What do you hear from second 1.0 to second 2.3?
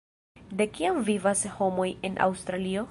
vivas homoj en